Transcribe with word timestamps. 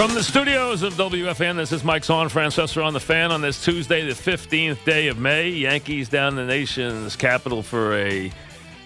From 0.00 0.14
the 0.14 0.24
studios 0.24 0.82
of 0.82 0.94
WFAN, 0.94 1.56
this 1.56 1.72
is 1.72 1.84
Mike 1.84 2.04
Son, 2.04 2.30
Francesa 2.30 2.82
on 2.82 2.94
the 2.94 3.00
fan 3.00 3.30
on 3.30 3.42
this 3.42 3.62
Tuesday, 3.62 4.00
the 4.00 4.14
15th 4.14 4.82
day 4.86 5.08
of 5.08 5.18
May. 5.18 5.50
Yankees 5.50 6.08
down 6.08 6.36
the 6.36 6.44
nation's 6.46 7.16
capital 7.16 7.62
for 7.62 7.94
a 7.98 8.32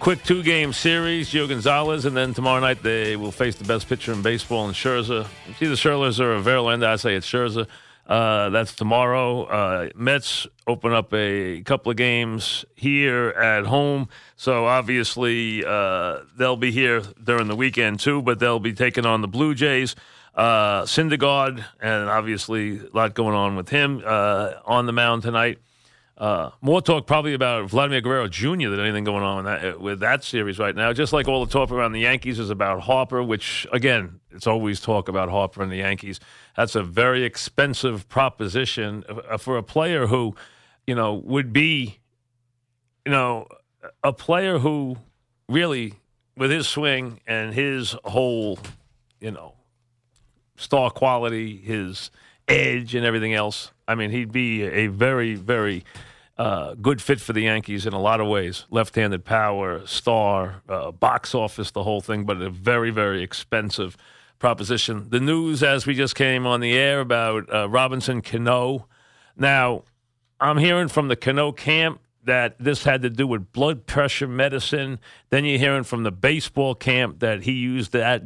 quick 0.00 0.24
two 0.24 0.42
game 0.42 0.72
series. 0.72 1.30
Gio 1.30 1.48
Gonzalez, 1.48 2.05
and 2.05 2.16
then 2.16 2.34
tomorrow 2.34 2.58
night 2.58 2.82
they 2.82 3.14
will 3.14 3.30
face 3.30 3.55
the 3.55 3.62
best 3.62 3.88
pitcher 3.88 4.12
in 4.12 4.22
baseball 4.22 4.66
in 4.66 4.74
Scherzer. 4.74 5.28
It's 5.48 5.62
either 5.62 5.74
Scherzer 5.74 6.36
or 6.36 6.42
Verlander. 6.42 6.86
I 6.86 6.96
say 6.96 7.14
it's 7.14 7.30
Scherzer. 7.30 7.69
Uh, 8.08 8.50
that's 8.50 8.74
tomorrow. 8.74 9.44
Uh, 9.44 9.91
Mets 9.94 10.48
open 10.66 10.92
up 10.92 11.14
a 11.14 11.62
couple 11.62 11.91
of 11.91 11.96
games 11.96 12.64
here 12.74 13.28
at 13.28 13.66
home. 13.66 14.08
So 14.44 14.66
obviously 14.66 15.64
uh, 15.64 16.18
they'll 16.36 16.58
be 16.58 16.70
here 16.70 17.00
during 17.00 17.48
the 17.48 17.56
weekend 17.56 17.98
too, 17.98 18.20
but 18.20 18.38
they'll 18.40 18.60
be 18.60 18.74
taking 18.74 19.06
on 19.06 19.22
the 19.22 19.26
Blue 19.26 19.54
Jays. 19.54 19.96
Uh, 20.34 20.82
Syndergaard, 20.82 21.64
and 21.80 22.10
obviously 22.10 22.78
a 22.80 22.88
lot 22.92 23.14
going 23.14 23.34
on 23.34 23.56
with 23.56 23.70
him 23.70 24.02
uh, 24.04 24.52
on 24.66 24.84
the 24.84 24.92
mound 24.92 25.22
tonight. 25.22 25.60
Uh, 26.19 26.50
more 26.60 26.82
talk 26.82 27.06
probably 27.06 27.32
about 27.32 27.70
Vladimir 27.70 28.02
Guerrero 28.02 28.28
Jr. 28.28 28.69
than 28.69 28.80
anything 28.80 29.04
going 29.04 29.22
on 29.22 29.36
with 29.38 29.46
that, 29.46 29.80
with 29.80 30.00
that 30.00 30.22
series 30.22 30.58
right 30.58 30.76
now. 30.76 30.92
Just 30.92 31.14
like 31.14 31.26
all 31.26 31.47
the 31.47 31.50
talk 31.50 31.70
around 31.70 31.92
the 31.92 32.00
Yankees 32.00 32.38
is 32.38 32.50
about 32.50 32.82
Harper, 32.82 33.22
which 33.22 33.66
again, 33.72 34.20
it's 34.30 34.47
always 34.47 34.78
talk 34.78 35.08
about 35.08 35.30
Harper 35.30 35.62
and 35.62 35.72
the 35.72 35.78
Yankees. 35.78 36.20
That's 36.54 36.74
a 36.74 36.82
very 36.82 37.24
expensive 37.24 38.10
proposition 38.10 39.04
uh, 39.08 39.38
for 39.38 39.56
a 39.56 39.62
player 39.62 40.06
who, 40.06 40.34
you 40.86 40.94
know, 40.94 41.14
would 41.14 41.50
be, 41.50 42.00
you 43.06 43.12
know, 43.12 43.47
a 44.02 44.12
player 44.12 44.58
who 44.58 44.96
really, 45.48 45.94
with 46.36 46.50
his 46.50 46.68
swing 46.68 47.20
and 47.27 47.54
his 47.54 47.96
whole, 48.04 48.58
you 49.20 49.30
know, 49.30 49.54
star 50.56 50.91
quality, 50.91 51.56
his 51.56 52.10
edge, 52.48 52.94
and 52.94 53.04
everything 53.04 53.34
else. 53.34 53.72
I 53.86 53.94
mean, 53.94 54.10
he'd 54.10 54.32
be 54.32 54.62
a 54.62 54.86
very, 54.86 55.34
very 55.34 55.84
uh, 56.36 56.74
good 56.74 57.00
fit 57.00 57.20
for 57.20 57.32
the 57.32 57.42
Yankees 57.42 57.86
in 57.86 57.92
a 57.92 58.00
lot 58.00 58.20
of 58.20 58.26
ways. 58.26 58.64
Left-handed 58.70 59.24
power, 59.24 59.86
star, 59.86 60.62
uh, 60.69 60.91
box 60.91 61.34
office, 61.34 61.70
the 61.70 61.82
whole 61.82 62.00
thing, 62.00 62.24
but 62.24 62.41
a 62.41 62.50
very, 62.50 62.91
very 62.91 63.22
expensive 63.22 63.96
proposition. 64.38 65.08
The 65.10 65.20
news, 65.20 65.62
as 65.62 65.86
we 65.86 65.94
just 65.94 66.14
came 66.14 66.46
on 66.46 66.60
the 66.60 66.72
air 66.72 67.00
about 67.00 67.52
uh, 67.52 67.69
Robinson 67.69 68.20
Cano. 68.20 68.88
Now, 69.36 69.84
I'm 70.41 70.58
hearing 70.58 70.88
from 70.88 71.08
the 71.08 71.16
Cano 71.16 71.52
camp 71.52 72.00
that 72.25 72.56
this 72.58 72.84
had 72.84 73.03
to 73.03 73.11
do 73.11 73.27
with 73.27 73.53
blood 73.53 73.86
pressure 73.86 74.28
medicine. 74.28 74.98
Then 75.30 75.44
you're 75.44 75.58
hearing 75.58 75.84
from 75.84 76.03
the 76.03 76.12
baseball 76.12 76.75
camp 76.75 77.20
that 77.20 77.42
he 77.42 77.53
used 77.53 77.92
that 77.92 78.22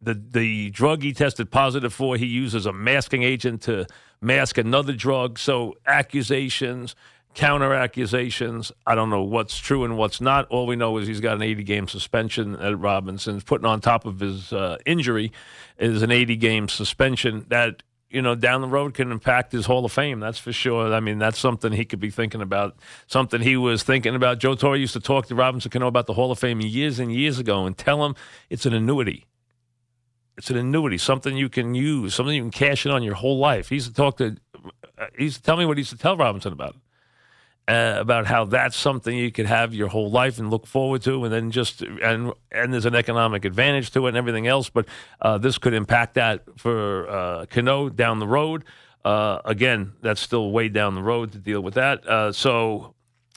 the 0.00 0.14
the 0.14 0.70
drug 0.70 1.02
he 1.02 1.12
tested 1.12 1.50
positive 1.50 1.92
for 1.92 2.16
he 2.16 2.26
uses 2.26 2.66
a 2.66 2.72
masking 2.72 3.22
agent 3.22 3.62
to 3.62 3.86
mask 4.20 4.58
another 4.58 4.92
drug. 4.92 5.38
So 5.38 5.76
accusations, 5.86 6.94
counter 7.34 7.72
accusations. 7.72 8.72
I 8.86 8.94
don't 8.94 9.10
know 9.10 9.22
what's 9.22 9.58
true 9.58 9.84
and 9.84 9.96
what's 9.96 10.20
not. 10.20 10.46
All 10.48 10.66
we 10.66 10.76
know 10.76 10.96
is 10.98 11.06
he's 11.06 11.20
got 11.20 11.36
an 11.36 11.42
80 11.42 11.62
game 11.64 11.88
suspension 11.88 12.56
at 12.56 12.78
Robinson's. 12.78 13.44
Putting 13.44 13.66
on 13.66 13.80
top 13.80 14.04
of 14.04 14.20
his 14.20 14.52
uh, 14.52 14.76
injury 14.84 15.32
is 15.78 16.02
an 16.02 16.10
80 16.10 16.36
game 16.36 16.68
suspension 16.68 17.46
that 17.48 17.82
you 18.12 18.20
know, 18.20 18.34
down 18.34 18.60
the 18.60 18.68
road 18.68 18.92
can 18.92 19.10
impact 19.10 19.52
his 19.52 19.64
Hall 19.64 19.84
of 19.84 19.92
Fame. 19.92 20.20
That's 20.20 20.38
for 20.38 20.52
sure. 20.52 20.92
I 20.92 21.00
mean, 21.00 21.18
that's 21.18 21.38
something 21.38 21.72
he 21.72 21.86
could 21.86 21.98
be 21.98 22.10
thinking 22.10 22.42
about. 22.42 22.76
Something 23.06 23.40
he 23.40 23.56
was 23.56 23.82
thinking 23.82 24.14
about. 24.14 24.38
Joe 24.38 24.54
Torre 24.54 24.76
used 24.76 24.92
to 24.92 25.00
talk 25.00 25.26
to 25.26 25.34
Robinson 25.34 25.70
Cano 25.70 25.86
about 25.86 26.06
the 26.06 26.12
Hall 26.12 26.30
of 26.30 26.38
Fame 26.38 26.60
years 26.60 26.98
and 26.98 27.12
years 27.12 27.38
ago 27.38 27.64
and 27.64 27.76
tell 27.76 28.04
him 28.04 28.14
it's 28.50 28.66
an 28.66 28.74
annuity. 28.74 29.26
It's 30.36 30.50
an 30.50 30.56
annuity, 30.56 30.98
something 30.98 31.36
you 31.36 31.48
can 31.48 31.74
use, 31.74 32.14
something 32.14 32.34
you 32.34 32.42
can 32.42 32.50
cash 32.50 32.84
in 32.84 32.92
on 32.92 33.02
your 33.02 33.14
whole 33.14 33.38
life. 33.38 33.70
He 33.70 33.76
used 33.76 33.88
to 33.88 33.94
talk 33.94 34.18
to, 34.18 34.36
uh, 34.98 35.06
he 35.16 35.24
used 35.24 35.36
to 35.38 35.42
tell 35.42 35.56
me 35.56 35.64
what 35.64 35.78
he 35.78 35.80
used 35.80 35.90
to 35.90 35.98
tell 35.98 36.16
Robinson 36.16 36.52
about 36.52 36.74
it. 36.74 36.80
Uh, 37.68 37.94
about 38.00 38.26
how 38.26 38.44
that's 38.44 38.76
something 38.76 39.16
you 39.16 39.30
could 39.30 39.46
have 39.46 39.72
your 39.72 39.86
whole 39.86 40.10
life 40.10 40.40
and 40.40 40.50
look 40.50 40.66
forward 40.66 41.00
to, 41.00 41.22
and 41.22 41.32
then 41.32 41.52
just 41.52 41.80
and 41.80 42.32
and 42.50 42.72
there's 42.72 42.86
an 42.86 42.96
economic 42.96 43.44
advantage 43.44 43.92
to 43.92 44.04
it 44.06 44.08
and 44.08 44.16
everything 44.16 44.48
else. 44.48 44.68
But 44.68 44.86
uh, 45.20 45.38
this 45.38 45.58
could 45.58 45.72
impact 45.72 46.14
that 46.14 46.42
for 46.58 47.08
uh, 47.08 47.46
Cano 47.46 47.88
down 47.88 48.18
the 48.18 48.26
road. 48.26 48.64
Uh, 49.04 49.38
again, 49.44 49.92
that's 50.02 50.20
still 50.20 50.50
way 50.50 50.68
down 50.68 50.96
the 50.96 51.04
road 51.04 51.30
to 51.32 51.38
deal 51.38 51.60
with 51.60 51.74
that. 51.74 52.04
Uh, 52.04 52.32
so 52.32 52.94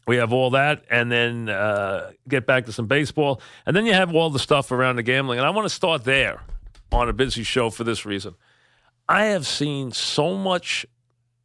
we 0.07 0.17
have 0.17 0.33
all 0.33 0.49
that, 0.49 0.83
and 0.89 1.11
then 1.11 1.47
uh, 1.47 2.11
get 2.27 2.47
back 2.47 2.65
to 2.65 2.71
some 2.71 2.87
baseball, 2.87 3.39
and 3.67 3.75
then 3.75 3.85
you 3.85 3.93
have 3.93 4.13
all 4.15 4.31
the 4.31 4.39
stuff 4.39 4.71
around 4.71 4.95
the 4.95 5.03
gambling. 5.03 5.37
And 5.37 5.47
I 5.47 5.51
want 5.51 5.65
to 5.65 5.73
start 5.73 6.03
there 6.03 6.41
on 6.91 7.09
a 7.09 7.13
busy 7.13 7.43
show 7.43 7.69
for 7.69 7.83
this 7.83 8.07
reason. 8.07 8.33
I 9.07 9.25
have 9.25 9.45
seen 9.45 9.91
so 9.91 10.35
much 10.35 10.83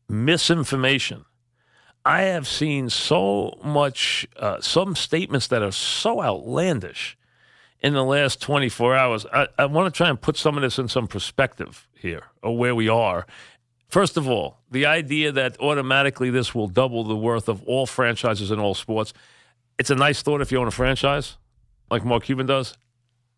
misinformation 0.09 1.27
I 2.05 2.23
have 2.23 2.49
seen 2.49 2.89
so 2.89 3.59
much, 3.63 4.27
uh, 4.37 4.61
some 4.61 4.97
statements 4.97 5.47
that 5.49 5.63
are 5.63 5.73
so 5.73 6.23
outlandish 6.23 7.19
in 7.81 7.93
the 7.93 8.05
last 8.05 8.41
24 8.41 8.97
hours. 8.97 9.27
I, 9.33 9.49
I 9.59 9.67
want 9.67 9.93
to 9.93 9.97
try 9.97 10.09
and 10.09 10.21
put 10.21 10.37
some 10.37 10.57
of 10.57 10.63
this 10.63 10.79
in 10.79 10.89
some 10.89 11.07
perspective 11.07 11.89
here, 11.95 12.25
or 12.43 12.57
where 12.57 12.75
we 12.75 12.89
are. 12.89 13.27
First 13.89 14.17
of 14.17 14.29
all, 14.29 14.59
the 14.71 14.87
idea 14.87 15.33
that 15.33 15.61
automatically 15.61 16.31
this 16.31 16.55
will 16.55 16.69
double 16.69 17.05
the 17.05 17.17
worth 17.17 17.49
of 17.49 17.63
all 17.65 17.87
franchises 17.87 18.51
in 18.51 18.59
all 18.59 18.75
sports, 18.75 19.13
it's 19.79 19.91
a 19.91 19.95
nice 19.95 20.23
thought 20.23 20.41
if 20.41 20.53
you 20.53 20.59
own 20.59 20.69
a 20.69 20.73
franchise, 20.73 21.37
like 21.91 22.05
Mark 22.05 22.25
Cuban 22.25 22.47
does. 22.47 22.77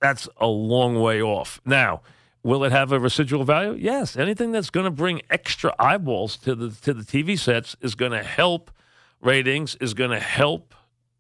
That's 0.01 0.29
a 0.37 0.47
long 0.47 1.01
way 1.01 1.23
off. 1.23 1.61
Now, 1.65 2.03
Will 2.45 2.65
it 2.65 2.73
have 2.73 2.91
a 2.91 2.99
residual 2.99 3.45
value? 3.45 3.75
Yes. 3.79 4.17
Anything 4.17 4.51
that's 4.51 4.71
going 4.71 4.85
to 4.85 4.91
bring 4.91 5.23
extra 5.31 5.75
eyeballs 5.79 6.37
to 6.39 6.55
the 6.55 6.71
to 6.83 6.93
the 6.93 7.05
TV 7.05 7.39
sets 7.39 7.77
is 7.81 7.95
going 7.95 8.13
to 8.13 8.23
help 8.23 8.71
ratings, 9.21 9.77
is 9.77 9.95
going 9.95 10.11
to 10.11 10.21
help 10.21 10.75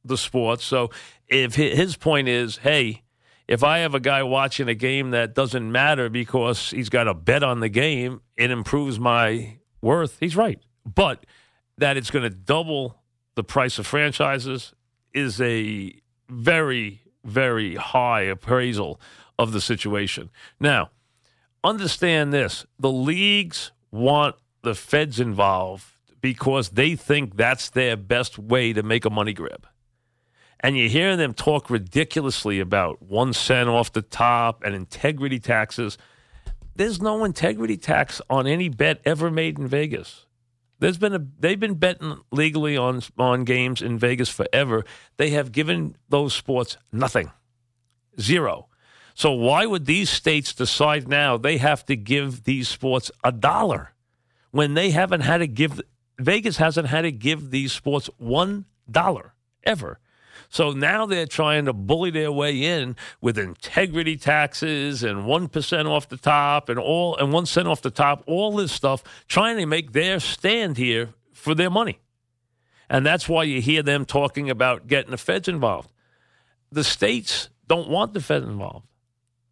the 0.04 0.16
sports. 0.16 0.64
So 0.64 0.90
if 1.28 1.54
his 1.54 1.96
point 1.96 2.28
is, 2.28 2.58
hey, 2.58 3.02
if 3.48 3.62
I 3.62 3.78
have 3.78 3.94
a 3.94 4.00
guy 4.00 4.22
watching 4.22 4.68
a 4.68 4.74
game 4.74 5.10
that 5.10 5.34
doesn't 5.34 5.70
matter 5.70 6.08
because 6.08 6.70
he's 6.70 6.88
got 6.88 7.06
a 7.06 7.14
bet 7.14 7.42
on 7.42 7.60
the 7.60 7.68
game, 7.68 8.20
it 8.36 8.50
improves 8.50 8.98
my 8.98 9.58
worth. 9.80 10.16
He's 10.20 10.36
right. 10.36 10.58
But 10.84 11.24
that 11.78 11.96
it's 11.96 12.10
going 12.10 12.24
to 12.24 12.30
double 12.30 13.02
the 13.34 13.44
price 13.44 13.78
of 13.78 13.86
franchises 13.86 14.74
is 15.12 15.40
a 15.40 15.94
very, 16.28 17.02
very 17.24 17.76
high 17.76 18.22
appraisal 18.22 19.00
of 19.38 19.52
the 19.52 19.60
situation. 19.60 20.30
Now, 20.60 20.90
understand 21.64 22.32
this 22.32 22.66
the 22.78 22.90
leagues 22.90 23.72
want 23.90 24.36
the 24.62 24.74
feds 24.74 25.20
involved 25.20 25.84
because 26.20 26.70
they 26.70 26.94
think 26.96 27.36
that's 27.36 27.70
their 27.70 27.96
best 27.96 28.38
way 28.38 28.72
to 28.72 28.82
make 28.82 29.04
a 29.04 29.10
money 29.10 29.32
grab. 29.32 29.66
And 30.60 30.78
you're 30.78 30.88
hearing 30.88 31.18
them 31.18 31.34
talk 31.34 31.68
ridiculously 31.68 32.60
about 32.60 33.02
one 33.02 33.32
cent 33.32 33.68
off 33.68 33.92
the 33.92 34.02
top 34.02 34.62
and 34.62 34.74
integrity 34.74 35.40
taxes. 35.40 35.98
There's 36.76 37.02
no 37.02 37.24
integrity 37.24 37.76
tax 37.76 38.22
on 38.30 38.46
any 38.46 38.68
bet 38.68 39.00
ever 39.04 39.30
made 39.30 39.58
in 39.58 39.66
Vegas. 39.66 40.26
There's 40.78 40.98
been 40.98 41.14
a 41.14 41.26
they've 41.38 41.60
been 41.60 41.74
betting 41.74 42.18
legally 42.30 42.76
on 42.76 43.02
on 43.18 43.44
games 43.44 43.82
in 43.82 43.98
Vegas 43.98 44.28
forever. 44.28 44.84
They 45.16 45.30
have 45.30 45.52
given 45.52 45.96
those 46.08 46.34
sports 46.34 46.76
nothing. 46.92 47.30
Zero. 48.20 48.68
So 49.14 49.32
why 49.32 49.66
would 49.66 49.86
these 49.86 50.10
states 50.10 50.52
decide 50.52 51.08
now 51.08 51.36
they 51.36 51.58
have 51.58 51.84
to 51.86 51.96
give 51.96 52.44
these 52.44 52.68
sports 52.68 53.10
a 53.22 53.32
dollar 53.32 53.92
when 54.50 54.74
they 54.74 54.90
haven't 54.90 55.22
had 55.22 55.38
to 55.38 55.46
give 55.46 55.80
Vegas 56.18 56.58
hasn't 56.58 56.88
had 56.88 57.02
to 57.02 57.12
give 57.12 57.50
these 57.50 57.72
sports 57.72 58.08
one 58.18 58.66
dollar 58.90 59.34
ever. 59.64 59.98
So 60.48 60.72
now 60.72 61.06
they're 61.06 61.26
trying 61.26 61.64
to 61.64 61.72
bully 61.72 62.10
their 62.10 62.30
way 62.30 62.62
in 62.62 62.94
with 63.22 63.38
integrity 63.38 64.16
taxes 64.16 65.02
and 65.02 65.26
one 65.26 65.48
percent 65.48 65.88
off 65.88 66.08
the 66.08 66.18
top 66.18 66.68
and 66.68 66.78
all 66.78 67.16
and 67.16 67.32
one 67.32 67.46
cent 67.46 67.68
off 67.68 67.80
the 67.82 67.90
top, 67.90 68.22
all 68.26 68.56
this 68.56 68.72
stuff, 68.72 69.02
trying 69.26 69.56
to 69.56 69.66
make 69.66 69.92
their 69.92 70.20
stand 70.20 70.76
here 70.76 71.10
for 71.32 71.54
their 71.54 71.70
money. 71.70 71.98
And 72.90 73.06
that's 73.06 73.28
why 73.28 73.44
you 73.44 73.62
hear 73.62 73.82
them 73.82 74.04
talking 74.04 74.50
about 74.50 74.86
getting 74.86 75.12
the 75.12 75.16
feds 75.16 75.48
involved. 75.48 75.90
The 76.70 76.84
states 76.84 77.48
don't 77.66 77.88
want 77.88 78.12
the 78.12 78.20
feds 78.20 78.44
involved. 78.46 78.86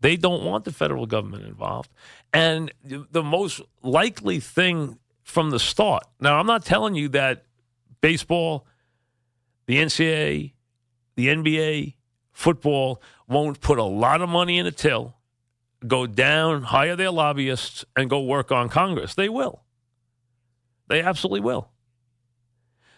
They 0.01 0.17
don't 0.17 0.45
want 0.45 0.65
the 0.65 0.73
federal 0.73 1.07
government 1.07 1.45
involved. 1.45 1.91
And 2.33 2.73
the 2.83 3.23
most 3.23 3.61
likely 3.83 4.41
thing 4.41 4.99
from 5.23 5.51
the 5.51 5.59
start 5.59 6.05
now, 6.21 6.39
I'm 6.39 6.47
not 6.47 6.65
telling 6.65 6.95
you 6.95 7.09
that 7.11 7.45
baseball, 8.01 8.67
the 9.67 9.77
NCAA, 9.77 10.53
the 11.17 11.29
NBA, 11.29 11.95
football 12.33 13.03
won't 13.29 13.61
put 13.61 13.79
a 13.79 13.85
lot 13.85 14.23
of 14.23 14.29
money 14.29 14.59
in 14.59 14.67
a 14.67 14.71
till, 14.71 15.17
go 15.87 16.07
down, 16.07 16.63
hire 16.63 16.97
their 16.97 17.11
lobbyists, 17.11 17.85
and 17.97 18.09
go 18.09 18.23
work 18.23 18.51
on 18.51 18.69
Congress. 18.69 19.15
They 19.15 19.29
will. 19.29 19.63
They 20.89 21.03
absolutely 21.03 21.41
will. 21.41 21.69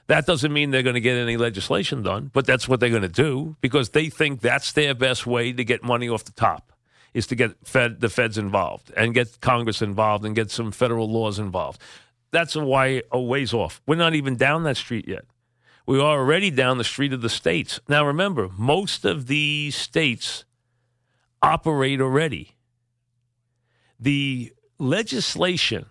That 0.07 0.27
doesn't 0.27 0.53
mean 0.53 0.71
they're 0.71 0.83
going 0.83 0.95
to 0.95 1.01
get 1.01 1.17
any 1.17 1.37
legislation 1.37 2.03
done, 2.03 2.31
but 2.33 2.47
that's 2.47 2.69
what 2.69 2.81
they're 2.81 2.91
going 2.91 3.03
to 3.03 3.09
do 3.09 3.57
because 3.61 3.91
they 3.91 4.09
think 4.09 4.41
that's 4.41 4.73
their 4.73 4.95
best 4.95 5.27
way 5.27 5.53
to 5.53 5.65
get 5.65 5.83
money 5.83 6.09
off 6.09 6.25
the 6.25 6.33
top 6.33 6.72
is 7.15 7.27
to 7.27 7.35
get 7.35 7.55
Fed 7.65 8.01
the 8.01 8.09
feds 8.09 8.39
involved 8.39 8.93
and 8.97 9.15
get 9.15 9.41
Congress 9.41 9.83
involved 9.83 10.25
and 10.25 10.35
get 10.35 10.51
some 10.51 10.73
federal 10.73 11.11
laws 11.11 11.39
involved. 11.39 11.81
That's 12.31 12.57
a 12.57 12.65
way 12.65 13.03
a 13.11 13.21
ways 13.21 13.53
off. 13.53 13.83
We're 13.87 13.97
not 13.97 14.15
even 14.15 14.37
down 14.37 14.63
that 14.65 14.77
street 14.77 15.07
yet. 15.07 15.25
We 15.87 15.99
are 15.99 16.19
already 16.19 16.51
down 16.51 16.79
the 16.79 16.85
street 16.85 17.13
of 17.13 17.23
the 17.23 17.29
states. 17.29 17.81
Now 17.89 18.07
remember, 18.07 18.49
most 18.57 19.05
of 19.05 19.27
these 19.27 19.75
states 19.75 20.45
operate 21.43 22.01
already. 22.01 22.57
The 23.99 24.53
legislation 24.79 25.87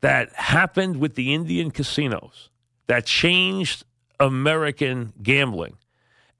that 0.00 0.32
happened 0.34 0.96
with 0.96 1.14
the 1.14 1.34
Indian 1.34 1.70
casinos 1.70 2.50
that 2.86 3.06
changed 3.06 3.84
American 4.18 5.12
gambling 5.22 5.76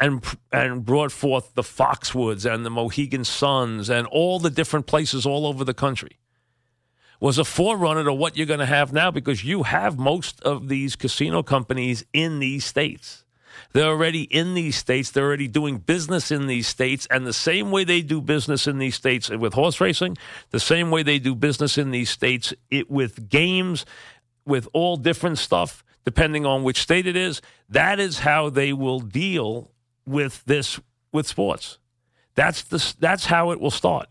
and 0.03 0.25
and 0.51 0.85
brought 0.85 1.13
forth 1.13 1.55
the 1.55 1.63
Foxwoods 1.63 2.45
and 2.45 2.67
the 2.67 2.71
Mohegan 2.71 3.25
Suns 3.25 3.89
and 3.89 4.07
all 4.09 4.41
the 4.41 4.51
different 4.51 4.87
places 4.87 5.25
all 5.25 5.47
over 5.47 5.65
the 5.65 5.75
country 5.75 6.19
was 7.21 7.39
a 7.39 7.45
forerunner 7.45 8.03
to 8.03 8.13
what 8.13 8.37
you're 8.37 8.47
going 8.47 8.59
to 8.59 8.67
have 8.67 8.93
now 8.93 9.13
because 9.13 9.45
you 9.45 9.63
have 9.63 9.97
most 9.97 10.43
of 10.43 10.69
these 10.69 10.97
casino 10.97 11.41
companies 11.41 12.05
in 12.13 12.41
these 12.41 12.65
states. 12.65 13.25
They're 13.73 13.91
already 13.91 14.23
in 14.23 14.55
these 14.55 14.75
states. 14.75 15.13
They're 15.13 15.27
already 15.27 15.47
doing 15.47 15.79
business 15.79 16.33
in 16.33 16.49
these 16.49 16.67
states. 16.67 17.07
And 17.09 17.25
the 17.25 17.33
same 17.33 17.71
way 17.71 17.85
they 17.85 18.03
do 18.03 18.21
business 18.21 18.67
in 18.67 18.79
these 18.79 18.97
states 18.97 19.31
with 19.31 19.55
horse 19.55 19.81
racing, 19.81 20.17
the 20.51 20.59
same 20.59 20.91
way 20.91 21.05
they 21.05 21.21
do 21.21 21.37
business 21.37 21.79
in 21.79 21.93
these 21.93 22.11
states 22.11 22.53
it, 22.71 22.91
with 22.91 23.29
games, 23.29 23.87
with 24.45 24.67
all 24.73 24.97
different 24.97 25.39
stuff, 25.39 25.85
depending 26.05 26.45
on 26.45 26.65
which 26.65 26.83
state 26.83 27.07
it 27.07 27.17
is, 27.17 27.41
that 27.69 28.01
is 28.01 28.19
how 28.19 28.51
they 28.51 28.73
will 28.73 28.99
deal 28.99 29.72
with 30.07 30.45
this 30.45 30.81
with 31.13 31.27
sports. 31.27 31.79
That's 32.35 32.63
the 32.63 32.95
that's 32.99 33.27
how 33.27 33.51
it 33.51 33.61
will 33.61 33.71
start. 33.71 34.09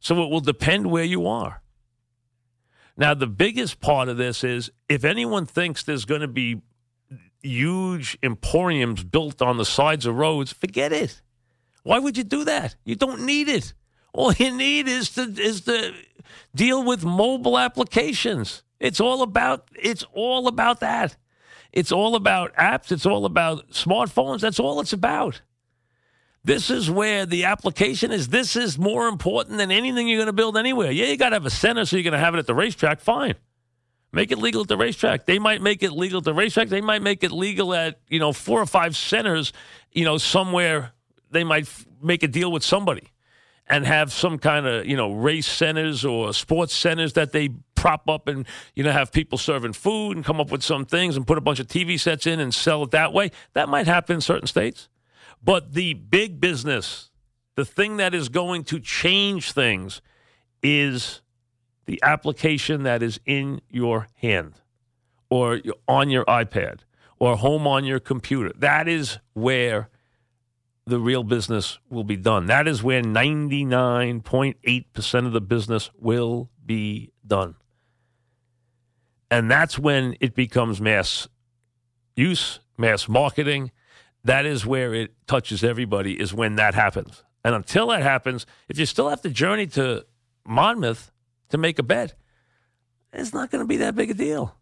So 0.00 0.22
it 0.22 0.30
will 0.30 0.40
depend 0.40 0.90
where 0.90 1.04
you 1.04 1.26
are. 1.26 1.62
Now 2.96 3.14
the 3.14 3.26
biggest 3.26 3.80
part 3.80 4.08
of 4.08 4.16
this 4.16 4.44
is 4.44 4.70
if 4.88 5.04
anyone 5.04 5.46
thinks 5.46 5.82
there's 5.82 6.04
going 6.04 6.20
to 6.20 6.28
be 6.28 6.60
huge 7.42 8.18
emporiums 8.22 9.04
built 9.04 9.40
on 9.40 9.56
the 9.56 9.64
sides 9.64 10.06
of 10.06 10.16
roads, 10.16 10.52
forget 10.52 10.92
it. 10.92 11.22
Why 11.84 11.98
would 11.98 12.18
you 12.18 12.24
do 12.24 12.44
that? 12.44 12.76
You 12.84 12.96
don't 12.96 13.24
need 13.24 13.48
it. 13.48 13.72
All 14.12 14.32
you 14.32 14.54
need 14.54 14.88
is 14.88 15.10
to 15.10 15.22
is 15.22 15.62
to 15.62 15.94
deal 16.54 16.82
with 16.82 17.04
mobile 17.04 17.58
applications. 17.58 18.62
It's 18.80 19.00
all 19.00 19.22
about 19.22 19.68
it's 19.80 20.04
all 20.12 20.48
about 20.48 20.80
that. 20.80 21.16
It's 21.72 21.92
all 21.92 22.14
about 22.14 22.54
apps, 22.54 22.90
it's 22.90 23.06
all 23.06 23.24
about 23.24 23.70
smartphones, 23.70 24.40
that's 24.40 24.58
all 24.58 24.80
it's 24.80 24.92
about. 24.92 25.42
This 26.44 26.70
is 26.70 26.90
where 26.90 27.26
the 27.26 27.44
application 27.44 28.10
is. 28.10 28.28
This 28.28 28.56
is 28.56 28.78
more 28.78 29.08
important 29.08 29.58
than 29.58 29.70
anything 29.70 30.08
you're 30.08 30.18
going 30.18 30.28
to 30.28 30.32
build 30.32 30.56
anywhere. 30.56 30.90
Yeah, 30.90 31.06
you 31.06 31.16
got 31.16 31.30
to 31.30 31.36
have 31.36 31.44
a 31.44 31.50
center 31.50 31.84
so 31.84 31.96
you're 31.96 32.04
going 32.04 32.12
to 32.12 32.18
have 32.18 32.34
it 32.34 32.38
at 32.38 32.46
the 32.46 32.54
racetrack. 32.54 33.00
Fine. 33.00 33.34
Make 34.12 34.32
it 34.32 34.38
legal 34.38 34.62
at 34.62 34.68
the 34.68 34.76
racetrack. 34.78 35.26
They 35.26 35.38
might 35.38 35.60
make 35.60 35.82
it 35.82 35.92
legal 35.92 36.18
at 36.18 36.24
the 36.24 36.32
racetrack. 36.32 36.68
They 36.68 36.80
might 36.80 37.02
make 37.02 37.22
it 37.22 37.32
legal 37.32 37.74
at, 37.74 38.00
you 38.08 38.18
know, 38.18 38.32
four 38.32 38.62
or 38.62 38.66
five 38.66 38.96
centers, 38.96 39.52
you 39.92 40.04
know, 40.04 40.16
somewhere 40.16 40.92
they 41.30 41.44
might 41.44 41.64
f- 41.64 41.84
make 42.02 42.22
a 42.22 42.28
deal 42.28 42.50
with 42.50 42.62
somebody 42.62 43.08
and 43.66 43.84
have 43.84 44.10
some 44.10 44.38
kind 44.38 44.66
of, 44.66 44.86
you 44.86 44.96
know, 44.96 45.12
race 45.12 45.46
centers 45.46 46.04
or 46.06 46.32
sports 46.32 46.74
centers 46.74 47.12
that 47.12 47.32
they 47.32 47.50
prop 47.78 48.08
up 48.08 48.28
and, 48.28 48.46
you 48.74 48.82
know, 48.82 48.90
have 48.90 49.12
people 49.12 49.38
serving 49.38 49.72
food 49.72 50.16
and 50.16 50.24
come 50.24 50.40
up 50.40 50.50
with 50.50 50.62
some 50.62 50.84
things 50.84 51.16
and 51.16 51.26
put 51.26 51.38
a 51.38 51.40
bunch 51.40 51.60
of 51.60 51.66
TV 51.66 51.98
sets 51.98 52.26
in 52.26 52.40
and 52.40 52.52
sell 52.52 52.82
it 52.82 52.90
that 52.90 53.12
way. 53.12 53.30
That 53.54 53.68
might 53.68 53.86
happen 53.86 54.16
in 54.16 54.20
certain 54.20 54.48
states. 54.48 54.88
But 55.42 55.74
the 55.74 55.94
big 55.94 56.40
business, 56.40 57.10
the 57.54 57.64
thing 57.64 57.98
that 57.98 58.14
is 58.14 58.28
going 58.28 58.64
to 58.64 58.80
change 58.80 59.52
things 59.52 60.02
is 60.62 61.22
the 61.86 62.00
application 62.02 62.82
that 62.82 63.02
is 63.02 63.20
in 63.24 63.60
your 63.70 64.08
hand 64.16 64.54
or 65.30 65.60
on 65.86 66.10
your 66.10 66.24
iPad 66.24 66.80
or 67.18 67.36
home 67.36 67.66
on 67.66 67.84
your 67.84 68.00
computer. 68.00 68.52
That 68.56 68.88
is 68.88 69.18
where 69.34 69.90
the 70.86 70.98
real 70.98 71.22
business 71.22 71.78
will 71.90 72.04
be 72.04 72.16
done. 72.16 72.46
That 72.46 72.66
is 72.66 72.82
where 72.82 73.02
99.8% 73.02 75.26
of 75.26 75.32
the 75.32 75.40
business 75.40 75.90
will 75.98 76.48
be 76.64 77.12
done. 77.26 77.56
And 79.30 79.50
that's 79.50 79.78
when 79.78 80.16
it 80.20 80.34
becomes 80.34 80.80
mass 80.80 81.28
use, 82.16 82.60
mass 82.76 83.08
marketing. 83.08 83.70
That 84.24 84.46
is 84.46 84.66
where 84.66 84.94
it 84.94 85.12
touches 85.26 85.62
everybody, 85.62 86.18
is 86.20 86.34
when 86.34 86.56
that 86.56 86.74
happens. 86.74 87.22
And 87.44 87.54
until 87.54 87.88
that 87.88 88.02
happens, 88.02 88.46
if 88.68 88.78
you 88.78 88.86
still 88.86 89.08
have 89.08 89.20
to 89.22 89.30
journey 89.30 89.66
to 89.68 90.04
Monmouth, 90.46 91.12
to 91.50 91.58
make 91.58 91.78
a 91.78 91.82
bet, 91.82 92.14
it's 93.12 93.32
not 93.32 93.50
going 93.50 93.62
to 93.62 93.68
be 93.68 93.78
that 93.78 93.94
big 93.94 94.10
a 94.10 94.14
deal. 94.14 94.54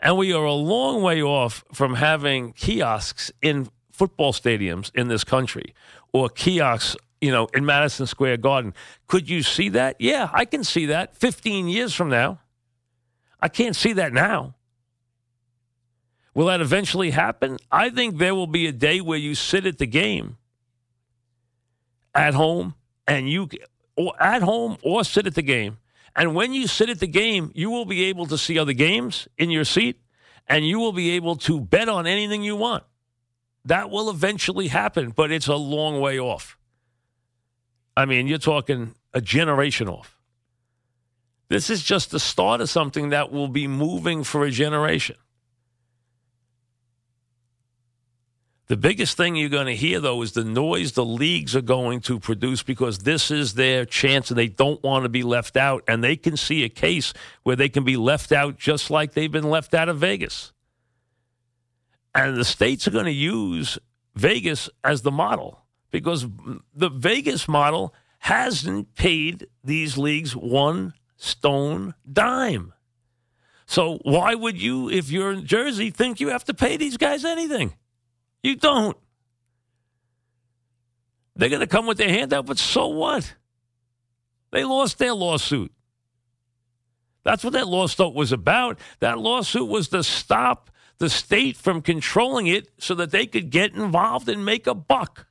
And 0.00 0.18
we 0.18 0.32
are 0.32 0.44
a 0.44 0.52
long 0.52 1.02
way 1.02 1.22
off 1.22 1.64
from 1.72 1.94
having 1.94 2.52
kiosks 2.52 3.32
in 3.40 3.68
football 3.90 4.32
stadiums 4.32 4.90
in 4.94 5.08
this 5.08 5.24
country 5.24 5.74
or 6.12 6.28
kiosks, 6.28 6.96
you 7.20 7.30
know, 7.30 7.46
in 7.54 7.64
Madison 7.64 8.06
Square 8.06 8.38
Garden. 8.38 8.74
Could 9.06 9.30
you 9.30 9.42
see 9.42 9.70
that? 9.70 9.96
Yeah, 9.98 10.28
I 10.32 10.44
can 10.44 10.62
see 10.64 10.86
that 10.86 11.16
15 11.16 11.68
years 11.68 11.94
from 11.94 12.10
now. 12.10 12.40
I 13.44 13.48
can't 13.48 13.76
see 13.76 13.92
that 13.92 14.14
now. 14.14 14.54
Will 16.32 16.46
that 16.46 16.62
eventually 16.62 17.10
happen? 17.10 17.58
I 17.70 17.90
think 17.90 18.16
there 18.16 18.34
will 18.34 18.46
be 18.46 18.66
a 18.66 18.72
day 18.72 19.02
where 19.02 19.18
you 19.18 19.34
sit 19.34 19.66
at 19.66 19.76
the 19.76 19.86
game 19.86 20.38
at 22.14 22.32
home 22.32 22.74
and 23.06 23.28
you 23.28 23.50
or 23.96 24.14
at 24.18 24.40
home 24.40 24.78
or 24.82 25.04
sit 25.04 25.26
at 25.26 25.34
the 25.34 25.42
game. 25.42 25.76
And 26.16 26.34
when 26.34 26.54
you 26.54 26.66
sit 26.66 26.88
at 26.88 27.00
the 27.00 27.06
game, 27.06 27.52
you 27.54 27.68
will 27.68 27.84
be 27.84 28.04
able 28.04 28.24
to 28.28 28.38
see 28.38 28.58
other 28.58 28.72
games 28.72 29.28
in 29.36 29.50
your 29.50 29.64
seat 29.64 30.00
and 30.48 30.66
you 30.66 30.78
will 30.78 30.94
be 30.94 31.10
able 31.10 31.36
to 31.36 31.60
bet 31.60 31.90
on 31.90 32.06
anything 32.06 32.42
you 32.42 32.56
want. 32.56 32.84
That 33.66 33.90
will 33.90 34.08
eventually 34.08 34.68
happen, 34.68 35.10
but 35.10 35.30
it's 35.30 35.48
a 35.48 35.56
long 35.56 36.00
way 36.00 36.18
off. 36.18 36.56
I 37.94 38.06
mean, 38.06 38.26
you're 38.26 38.38
talking 38.38 38.94
a 39.12 39.20
generation 39.20 39.86
off. 39.86 40.13
This 41.48 41.70
is 41.70 41.82
just 41.82 42.10
the 42.10 42.20
start 42.20 42.60
of 42.60 42.70
something 42.70 43.10
that 43.10 43.30
will 43.30 43.48
be 43.48 43.66
moving 43.66 44.24
for 44.24 44.44
a 44.44 44.50
generation. 44.50 45.16
The 48.66 48.78
biggest 48.78 49.18
thing 49.18 49.36
you're 49.36 49.50
going 49.50 49.66
to 49.66 49.76
hear, 49.76 50.00
though, 50.00 50.22
is 50.22 50.32
the 50.32 50.42
noise 50.42 50.92
the 50.92 51.04
leagues 51.04 51.54
are 51.54 51.60
going 51.60 52.00
to 52.02 52.18
produce 52.18 52.62
because 52.62 53.00
this 53.00 53.30
is 53.30 53.54
their 53.54 53.84
chance 53.84 54.30
and 54.30 54.38
they 54.38 54.48
don't 54.48 54.82
want 54.82 55.02
to 55.02 55.10
be 55.10 55.22
left 55.22 55.58
out. 55.58 55.84
And 55.86 56.02
they 56.02 56.16
can 56.16 56.38
see 56.38 56.64
a 56.64 56.70
case 56.70 57.12
where 57.42 57.56
they 57.56 57.68
can 57.68 57.84
be 57.84 57.98
left 57.98 58.32
out 58.32 58.58
just 58.58 58.90
like 58.90 59.12
they've 59.12 59.30
been 59.30 59.50
left 59.50 59.74
out 59.74 59.90
of 59.90 59.98
Vegas. 59.98 60.52
And 62.14 62.38
the 62.38 62.44
states 62.44 62.88
are 62.88 62.90
going 62.90 63.04
to 63.04 63.12
use 63.12 63.78
Vegas 64.14 64.70
as 64.82 65.02
the 65.02 65.10
model 65.10 65.60
because 65.90 66.26
the 66.74 66.88
Vegas 66.88 67.46
model 67.46 67.92
hasn't 68.20 68.94
paid 68.94 69.46
these 69.62 69.98
leagues 69.98 70.34
one 70.34 70.94
stone 71.24 71.94
dime. 72.10 72.72
So 73.66 73.98
why 74.02 74.34
would 74.34 74.60
you, 74.60 74.90
if 74.90 75.10
you're 75.10 75.32
in 75.32 75.46
Jersey, 75.46 75.90
think 75.90 76.20
you 76.20 76.28
have 76.28 76.44
to 76.44 76.54
pay 76.54 76.76
these 76.76 76.96
guys 76.96 77.24
anything? 77.24 77.74
You 78.42 78.56
don't. 78.56 78.96
They're 81.34 81.48
going 81.48 81.60
to 81.60 81.66
come 81.66 81.86
with 81.86 81.98
their 81.98 82.10
hand 82.10 82.32
out, 82.32 82.46
but 82.46 82.58
so 82.58 82.88
what? 82.88 83.34
They 84.52 84.64
lost 84.64 84.98
their 84.98 85.14
lawsuit. 85.14 85.72
That's 87.24 87.42
what 87.42 87.54
that 87.54 87.66
lawsuit 87.66 88.14
was 88.14 88.30
about. 88.30 88.78
That 89.00 89.18
lawsuit 89.18 89.68
was 89.68 89.88
to 89.88 90.04
stop 90.04 90.70
the 90.98 91.08
state 91.08 91.56
from 91.56 91.80
controlling 91.80 92.46
it 92.46 92.68
so 92.78 92.94
that 92.96 93.10
they 93.10 93.26
could 93.26 93.50
get 93.50 93.74
involved 93.74 94.28
and 94.28 94.44
make 94.44 94.66
a 94.66 94.74
buck. 94.74 95.26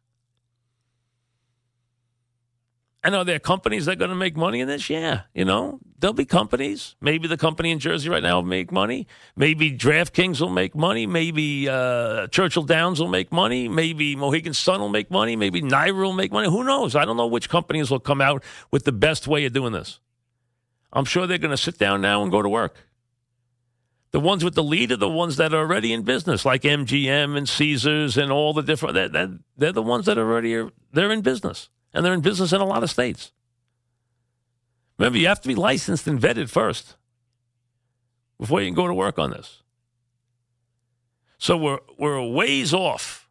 And 3.06 3.16
are 3.16 3.26
there 3.26 3.40
companies 3.40 3.86
that 3.86 3.94
are 3.94 3.96
going 3.98 4.12
to 4.12 4.16
make 4.16 4.38
money 4.38 4.62
in 4.62 4.68
this? 4.70 4.90
Yeah, 4.90 5.24
you 5.34 5.44
know, 5.44 5.80
there'll 6.00 6.14
be 6.14 6.24
companies. 6.24 6.96
Maybe 7.02 7.28
the 7.28 7.36
company 7.36 7.72
in 7.72 7.80
Jersey 7.80 8.10
right 8.10 8.24
now 8.24 8.36
will 8.36 8.48
make 8.48 8.72
money. 8.72 9.08
Maybe 9.36 9.78
DraftKings 9.78 10.40
will 10.40 10.50
make 10.50 10.74
money. 10.74 11.06
Maybe 11.06 11.68
uh, 11.68 12.28
Churchill 12.28 12.64
Downs 12.64 13.02
will 13.02 13.10
make 13.10 13.30
money. 13.30 13.68
Maybe 13.68 14.16
Mohegan 14.16 14.54
Sun 14.54 14.80
will 14.80 14.88
make 14.88 15.12
money. 15.12 15.36
Maybe 15.36 15.62
NYRA 15.62 16.02
will 16.02 16.14
make 16.14 16.32
money. 16.32 16.50
Who 16.50 16.64
knows? 16.64 16.96
I 16.96 17.04
don't 17.04 17.18
know 17.18 17.28
which 17.28 17.50
companies 17.50 17.92
will 17.92 18.00
come 18.00 18.22
out 18.22 18.42
with 18.72 18.86
the 18.86 18.94
best 18.94 19.28
way 19.28 19.44
of 19.44 19.52
doing 19.52 19.74
this. 19.74 20.00
I'm 20.94 21.06
sure 21.06 21.28
they're 21.28 21.38
going 21.38 21.52
to 21.52 21.58
sit 21.58 21.78
down 21.78 22.00
now 22.00 22.24
and 22.24 22.32
go 22.32 22.42
to 22.42 22.48
work. 22.48 22.88
The 24.12 24.20
ones 24.22 24.46
with 24.46 24.56
the 24.56 24.64
lead 24.64 24.94
are 24.94 24.98
the 24.98 25.10
ones 25.10 25.36
that 25.38 25.54
are 25.54 25.60
already 25.60 25.92
in 25.92 26.04
business, 26.04 26.46
like 26.46 26.62
MGM 26.62 27.36
and 27.36 27.50
Caesars 27.50 28.16
and 28.16 28.32
all 28.32 28.54
the 28.54 28.62
different. 28.62 28.94
They're, 28.94 29.40
they're 29.58 29.72
the 29.74 29.82
ones 29.82 30.06
that 30.06 30.18
are 30.18 30.32
already 30.32 30.70
they're 30.94 31.12
in 31.12 31.22
business 31.22 31.70
and 31.94 32.06
they're 32.06 32.14
in 32.14 32.22
business 32.22 32.54
in 32.54 32.62
a 32.62 32.66
lot 32.66 32.84
of 32.84 32.90
states. 32.90 33.32
Remember, 34.98 35.18
you 35.18 35.28
have 35.28 35.42
to 35.42 35.48
be 35.48 35.56
licensed 35.56 36.08
and 36.08 36.20
vetted 36.20 36.50
first 36.50 36.96
before 38.40 38.62
you 38.62 38.68
can 38.68 38.76
go 38.76 38.88
to 38.88 38.94
work 38.94 39.20
on 39.20 39.32
this. 39.32 39.64
So 41.38 41.58
we're 41.58 41.80
we're 41.98 42.16
a 42.16 42.28
ways 42.28 42.74
off 42.74 43.28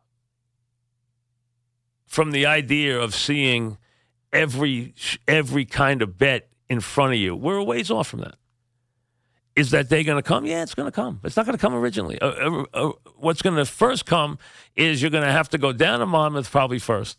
from 2.07 2.33
the 2.33 2.45
idea 2.45 3.00
of 3.00 3.14
seeing 3.14 3.78
every 4.33 4.95
every 5.26 5.64
kind 5.64 6.02
of 6.02 6.19
bet 6.19 6.49
in 6.69 6.81
front 6.81 7.14
of 7.14 7.19
you. 7.19 7.35
We're 7.35 7.57
a 7.57 7.64
ways 7.64 7.90
off 7.90 8.09
from 8.09 8.21
that. 8.21 8.35
Is 9.54 9.71
that 9.71 9.88
day 9.88 10.02
going 10.02 10.16
to 10.16 10.23
come? 10.23 10.47
Yeah, 10.47 10.62
it's 10.62 10.75
going 10.75 10.87
to 10.87 10.92
come. 10.92 11.21
It's 11.25 11.37
not 11.37 11.45
going 11.45 11.57
to 11.57 11.61
come 11.61 11.75
originally. 11.75 12.19
Uh, 12.21 12.28
uh, 12.28 12.64
uh, 12.73 12.92
what's 13.16 13.42
going 13.42 13.57
to 13.57 13.66
first 13.66 14.07
come 14.07 14.38
is 14.76 15.02
you're 15.02 15.11
going 15.11 15.25
to 15.25 15.33
have 15.33 15.50
to 15.50 15.59
go 15.59 15.73
down 15.73 16.00
to 16.00 16.07
Monmouth 16.07 16.50
probably 16.50 16.78
first 16.78 17.19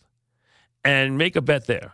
and 0.84 1.18
make 1.18 1.36
a 1.36 1.42
bet 1.42 1.68
there. 1.68 1.94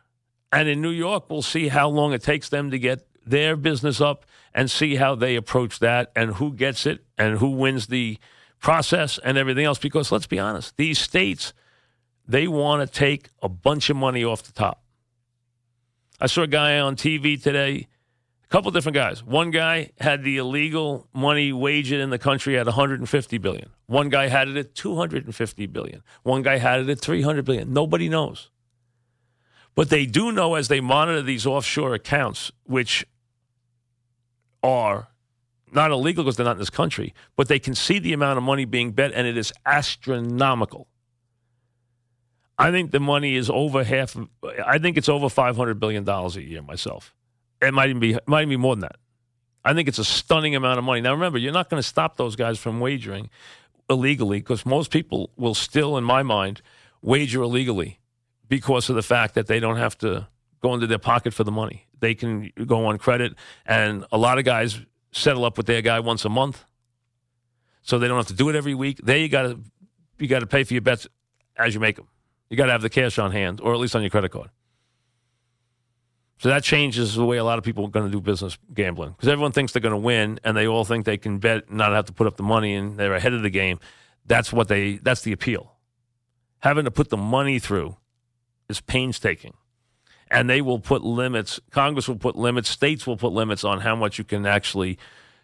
And 0.51 0.67
in 0.67 0.81
New 0.81 0.89
York, 0.89 1.29
we'll 1.29 1.41
see 1.41 1.67
how 1.67 1.89
long 1.89 2.13
it 2.13 2.23
takes 2.23 2.49
them 2.49 2.71
to 2.71 2.79
get 2.79 3.07
their 3.25 3.55
business 3.55 4.01
up 4.01 4.25
and 4.53 4.69
see 4.69 4.95
how 4.95 5.15
they 5.15 5.35
approach 5.35 5.79
that 5.79 6.11
and 6.15 6.35
who 6.35 6.53
gets 6.53 6.85
it 6.85 7.03
and 7.17 7.37
who 7.37 7.49
wins 7.49 7.87
the 7.87 8.17
process 8.59 9.19
and 9.23 9.37
everything 9.37 9.65
else. 9.65 9.77
Because 9.77 10.11
let's 10.11 10.27
be 10.27 10.39
honest, 10.39 10.75
these 10.77 10.99
states, 10.99 11.53
they 12.27 12.47
want 12.47 12.81
to 12.81 12.99
take 12.99 13.29
a 13.41 13.49
bunch 13.49 13.89
of 13.89 13.97
money 13.97 14.23
off 14.23 14.43
the 14.43 14.51
top. 14.51 14.83
I 16.19 16.27
saw 16.27 16.41
a 16.41 16.47
guy 16.47 16.79
on 16.79 16.95
TV 16.95 17.41
today, 17.41 17.87
a 18.43 18.47
couple 18.49 18.71
different 18.71 18.95
guys. 18.95 19.23
One 19.23 19.51
guy 19.51 19.91
had 19.99 20.23
the 20.23 20.37
illegal 20.37 21.07
money 21.13 21.53
wagered 21.53 22.01
in 22.01 22.09
the 22.09 22.19
country 22.19 22.57
at 22.57 22.65
150 22.65 23.37
billion. 23.37 23.69
One 23.85 24.09
guy 24.09 24.27
had 24.27 24.49
it 24.49 24.57
at 24.57 24.75
250 24.75 25.67
billion. 25.67 26.03
One 26.23 26.41
guy 26.41 26.57
had 26.57 26.81
it 26.81 26.89
at 26.89 26.99
300 26.99 27.45
billion. 27.45 27.71
Nobody 27.71 28.09
knows. 28.09 28.49
But 29.75 29.89
they 29.89 30.05
do 30.05 30.31
know 30.31 30.55
as 30.55 30.67
they 30.67 30.81
monitor 30.81 31.21
these 31.21 31.45
offshore 31.45 31.93
accounts, 31.93 32.51
which 32.65 33.05
are 34.61 35.07
not 35.71 35.91
illegal 35.91 36.23
because 36.23 36.35
they're 36.35 36.45
not 36.45 36.53
in 36.53 36.59
this 36.59 36.69
country, 36.69 37.13
but 37.35 37.47
they 37.47 37.59
can 37.59 37.75
see 37.75 37.99
the 37.99 38.13
amount 38.13 38.37
of 38.37 38.43
money 38.43 38.65
being 38.65 38.91
bet, 38.91 39.11
and 39.13 39.27
it 39.27 39.37
is 39.37 39.53
astronomical. 39.65 40.87
I 42.57 42.71
think 42.71 42.91
the 42.91 42.99
money 42.99 43.35
is 43.35 43.49
over 43.49 43.83
half. 43.83 44.17
I 44.65 44.79
think 44.79 44.97
it's 44.97 45.07
over 45.07 45.29
five 45.29 45.55
hundred 45.55 45.79
billion 45.79 46.03
dollars 46.03 46.35
a 46.35 46.41
year. 46.41 46.61
Myself, 46.61 47.15
it 47.61 47.73
might 47.73 47.89
even 47.89 48.01
be 48.01 48.17
might 48.25 48.41
even 48.41 48.49
be 48.49 48.57
more 48.57 48.75
than 48.75 48.81
that. 48.81 48.97
I 49.63 49.73
think 49.73 49.87
it's 49.87 49.99
a 49.99 50.05
stunning 50.05 50.55
amount 50.55 50.79
of 50.79 50.83
money. 50.83 51.01
Now, 51.01 51.13
remember, 51.13 51.37
you're 51.37 51.53
not 51.53 51.69
going 51.69 51.81
to 51.81 51.87
stop 51.87 52.17
those 52.17 52.35
guys 52.35 52.59
from 52.59 52.79
wagering 52.79 53.29
illegally 53.89 54.39
because 54.39 54.65
most 54.65 54.91
people 54.91 55.31
will 55.37 55.53
still, 55.53 55.97
in 55.97 56.03
my 56.03 56.23
mind, 56.23 56.61
wager 57.01 57.41
illegally 57.41 57.98
because 58.49 58.89
of 58.89 58.95
the 58.95 59.01
fact 59.03 59.35
that 59.35 59.47
they 59.47 59.59
don't 59.59 59.77
have 59.77 59.97
to 59.99 60.27
go 60.61 60.73
into 60.73 60.87
their 60.87 60.99
pocket 60.99 61.33
for 61.33 61.43
the 61.43 61.51
money. 61.51 61.85
They 61.99 62.15
can 62.15 62.51
go 62.65 62.85
on 62.87 62.97
credit, 62.97 63.35
and 63.65 64.05
a 64.11 64.17
lot 64.17 64.39
of 64.39 64.45
guys 64.45 64.79
settle 65.11 65.45
up 65.45 65.57
with 65.57 65.65
their 65.65 65.81
guy 65.81 65.99
once 65.99 66.25
a 66.25 66.29
month, 66.29 66.63
so 67.81 67.99
they 67.99 68.07
don't 68.07 68.17
have 68.17 68.27
to 68.27 68.33
do 68.33 68.49
it 68.49 68.55
every 68.55 68.75
week. 68.75 68.99
There, 69.03 69.17
you 69.17 69.29
got 69.29 69.43
to 69.43 69.59
you 70.17 70.27
got 70.27 70.39
to 70.39 70.47
pay 70.47 70.63
for 70.63 70.73
your 70.73 70.81
bets 70.81 71.07
as 71.57 71.73
you 71.73 71.79
make 71.79 71.95
them. 71.95 72.07
You 72.49 72.57
got 72.57 72.65
to 72.65 72.71
have 72.71 72.81
the 72.81 72.89
cash 72.89 73.19
on 73.19 73.31
hand, 73.31 73.61
or 73.61 73.73
at 73.73 73.79
least 73.79 73.95
on 73.95 74.01
your 74.01 74.09
credit 74.09 74.31
card. 74.31 74.49
So 76.39 76.47
that 76.49 76.63
changes 76.63 77.15
the 77.15 77.25
way 77.25 77.37
a 77.37 77.43
lot 77.43 77.57
of 77.57 77.65
people 77.65 77.85
are 77.85 77.89
going 77.89 78.05
to 78.05 78.11
do 78.11 78.21
business 78.21 78.57
gambling 78.73 79.11
because 79.11 79.27
everyone 79.27 79.51
thinks 79.51 79.73
they're 79.73 79.81
going 79.81 79.91
to 79.91 79.97
win, 79.97 80.39
and 80.43 80.55
they 80.55 80.67
all 80.67 80.85
think 80.85 81.05
they 81.05 81.17
can 81.17 81.39
bet, 81.39 81.71
not 81.71 81.91
have 81.91 82.05
to 82.05 82.13
put 82.13 82.27
up 82.27 82.37
the 82.37 82.43
money, 82.43 82.75
and 82.75 82.97
they're 82.97 83.13
ahead 83.13 83.33
of 83.33 83.41
the 83.41 83.49
game. 83.49 83.79
That's 84.25 84.53
what 84.53 84.67
they. 84.67 84.97
That's 84.97 85.21
the 85.21 85.33
appeal. 85.33 85.73
Having 86.59 86.85
to 86.85 86.91
put 86.91 87.09
the 87.09 87.17
money 87.17 87.59
through 87.59 87.97
is 88.69 88.81
painstaking, 88.81 89.55
and 90.29 90.49
they 90.49 90.61
will 90.61 90.79
put 90.79 91.03
limits. 91.03 91.59
Congress 91.71 92.07
will 92.07 92.15
put 92.15 92.35
limits. 92.35 92.69
States 92.69 93.05
will 93.07 93.17
put 93.17 93.33
limits 93.33 93.63
on 93.63 93.81
how 93.81 93.95
much 93.95 94.17
you 94.17 94.23
can 94.23 94.45
actually, 94.45 94.97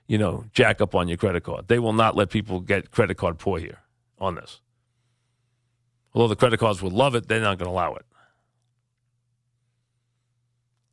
you 0.08 0.18
know, 0.18 0.46
jack 0.54 0.80
up 0.80 0.96
on 0.96 1.08
your 1.08 1.18
credit 1.18 1.44
card. 1.44 1.68
They 1.68 1.80
will 1.80 1.94
not 1.94 2.16
let 2.16 2.30
people 2.30 2.60
get 2.60 2.92
credit 2.92 3.16
card 3.18 3.40
poor 3.40 3.60
here 3.60 3.80
on 4.20 4.36
this. 4.36 4.62
Although 6.14 6.30
the 6.30 6.36
credit 6.36 6.60
cards 6.60 6.82
would 6.82 6.94
love 6.94 7.16
it, 7.16 7.28
they're 7.28 7.42
not 7.42 7.58
going 7.58 7.68
to 7.68 7.72
allow 7.72 7.96
it. 7.96 8.06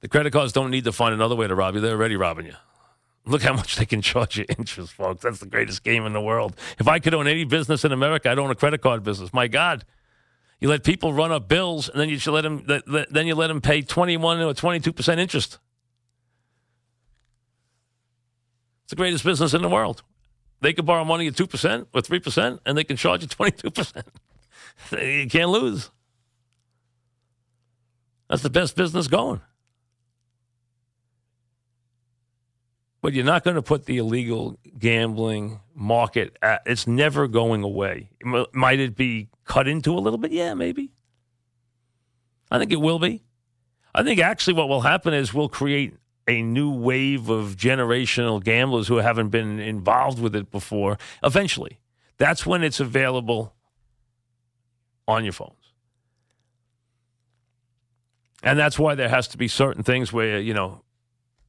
The 0.01 0.09
credit 0.09 0.33
cards 0.33 0.53
don't 0.53 0.71
need 0.71 0.85
to 0.85 0.93
find 0.93 1.15
another 1.15 1.37
way 1.37 1.47
to 1.47 1.55
rob 1.55 1.77
you. 1.77 1.81
They're 1.81 1.95
already 1.95 2.17
robbing 2.17 2.47
you. 2.47 2.55
Look 3.25 3.43
how 3.43 3.53
much 3.53 3.77
they 3.77 3.87
can 3.87 4.03
charge 4.03 4.37
you 4.37 4.45
interest, 4.59 4.95
folks. 4.95 5.23
That's 5.23 5.39
the 5.39 5.47
greatest 5.47 5.85
game 5.85 6.05
in 6.07 6.13
the 6.13 6.21
world. 6.21 6.57
If 6.81 6.89
I 6.89 6.99
could 6.99 7.15
own 7.15 7.29
any 7.29 7.45
business 7.45 7.85
in 7.85 7.93
America, 7.93 8.29
I'd 8.29 8.39
own 8.41 8.51
a 8.51 8.57
credit 8.57 8.83
card 8.83 9.05
business. 9.05 9.33
My 9.33 9.47
God. 9.47 9.85
You 10.63 10.69
let 10.69 10.85
people 10.85 11.13
run 11.13 11.33
up 11.33 11.49
bills, 11.49 11.89
and 11.89 12.01
then 12.01 12.09
you 12.09 12.21
let 12.31 12.43
them. 12.43 12.65
Then 13.11 13.27
you 13.27 13.35
let 13.35 13.49
them 13.49 13.61
pay 13.61 13.83
twenty-one 13.83 14.41
or 14.41 14.55
twenty-two 14.55 14.93
percent 14.93 15.19
interest. 15.19 15.59
It's 18.85 18.91
the 18.91 18.97
greatest 18.97 19.25
business 19.25 19.55
in 19.55 19.63
the 19.63 19.69
world. 19.69 20.05
They 20.61 20.73
could 20.73 20.87
borrow 20.87 21.05
money 21.05 21.27
at 21.27 21.35
two 21.35 21.49
percent 21.49 21.89
or 21.93 22.01
three 22.01 22.21
percent, 22.21 22.61
and 22.65 22.79
they 22.79 22.85
can 22.85 22.97
charge 22.97 23.23
you 23.23 23.29
twenty-two 23.29 23.73
percent. 23.73 24.07
You 24.93 25.27
can't 25.29 25.51
lose. 25.51 25.91
That's 28.31 28.43
the 28.43 28.51
best 28.51 28.77
business 28.77 29.09
going. 29.09 29.41
But 33.03 33.13
you're 33.13 33.25
not 33.25 33.43
going 33.45 33.57
to 33.57 33.63
put 33.63 33.87
the 33.87 33.99
illegal 33.99 34.59
gambling 34.79 35.61
market, 35.75 36.37
at, 36.41 36.63
it's 36.65 36.87
never 36.87 37.27
going 37.27 37.65
away. 37.65 38.11
Might 38.53 38.79
it 38.79 38.95
be 38.95 39.29
cut 39.45 39.67
into 39.69 39.93
a 39.93 39.99
little 39.99 40.19
bit? 40.19 40.31
Yeah, 40.31 40.55
maybe. 40.55 40.93
I 42.51 42.59
think 42.59 42.73
it 42.73 42.81
will 42.81 43.01
be. 43.01 43.25
I 43.95 44.05
think 44.05 44.21
actually 44.21 44.55
what 44.55 44.69
will 44.69 44.83
happen 44.83 45.13
is 45.13 45.35
we'll 45.35 45.49
create 45.49 45.95
a 46.29 46.43
new 46.43 46.71
wave 46.71 47.29
of 47.29 47.57
generational 47.57 48.43
gamblers 48.43 48.87
who 48.87 48.99
haven't 48.99 49.31
been 49.31 49.59
involved 49.59 50.21
with 50.21 50.37
it 50.37 50.51
before 50.51 50.97
eventually. 51.25 51.81
That's 52.19 52.47
when 52.47 52.63
it's 52.63 52.79
available 52.79 53.55
on 55.09 55.25
your 55.25 55.33
phones. 55.33 55.57
And 58.45 58.59
that's 58.59 58.79
why 58.79 58.95
there 58.95 59.09
has 59.09 59.27
to 59.29 59.39
be 59.39 59.49
certain 59.49 59.83
things 59.83 60.13
where, 60.13 60.39
you 60.39 60.55
know, 60.55 60.85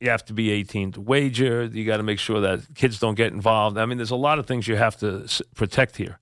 you 0.04 0.10
have 0.10 0.26
to 0.26 0.34
be 0.34 0.52
18 0.52 0.92
to 0.94 1.02
wager. 1.02 1.64
You 1.64 1.86
got 1.86 1.98
to 1.98 2.04
make 2.04 2.20
sure 2.20 2.42
that 2.42 2.76
kids 2.76 3.00
don't 3.00 3.16
get 3.16 3.32
involved. 3.32 3.78
I 3.78 3.86
mean, 3.86 3.98
there's 3.98 4.12
a 4.12 4.18
lot 4.18 4.38
of 4.38 4.46
things 4.46 4.68
you 4.68 4.76
have 4.76 4.98
to 4.98 5.26
protect 5.56 5.96
here. 5.96 6.20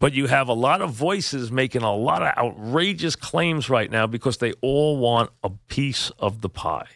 But 0.00 0.12
you 0.12 0.26
have 0.26 0.48
a 0.48 0.52
lot 0.52 0.82
of 0.82 0.90
voices 0.90 1.52
making 1.52 1.82
a 1.82 1.94
lot 1.94 2.22
of 2.22 2.36
outrageous 2.36 3.14
claims 3.14 3.70
right 3.70 3.88
now 3.88 4.08
because 4.08 4.38
they 4.38 4.52
all 4.60 4.98
want 4.98 5.30
a 5.44 5.50
piece 5.68 6.10
of 6.18 6.40
the 6.40 6.48
pie. 6.48 6.88